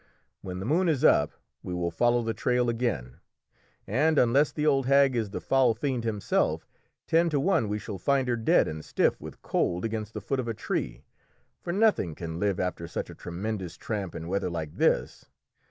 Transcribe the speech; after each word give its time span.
When 0.41 0.59
the 0.59 0.65
moon 0.65 0.89
is 0.89 1.03
up 1.03 1.31
we 1.61 1.75
will 1.75 1.91
follow 1.91 2.23
the 2.23 2.33
trail 2.33 2.69
again, 2.71 3.17
and 3.85 4.17
unless 4.17 4.51
the 4.51 4.65
old 4.65 4.87
hag 4.87 5.15
is 5.15 5.29
the 5.29 5.39
foul 5.39 5.75
fiend 5.75 6.05
himself, 6.05 6.67
ten 7.07 7.29
to 7.29 7.39
one 7.39 7.69
we 7.69 7.77
shall 7.77 7.99
find 7.99 8.27
her 8.27 8.35
dead 8.35 8.67
and 8.67 8.83
stiff 8.83 9.21
with 9.21 9.43
cold 9.43 9.85
against 9.85 10.15
the 10.15 10.19
foot 10.21 10.39
of 10.39 10.47
a 10.47 10.55
tree, 10.55 11.03
for 11.61 11.71
nothing 11.71 12.15
can 12.15 12.39
live 12.39 12.59
after 12.59 12.87
such 12.87 13.11
a 13.11 13.13
tremendous 13.13 13.77
tramp 13.77 14.15
in 14.15 14.27
weather 14.27 14.49
like 14.49 14.73
this. 14.73 15.29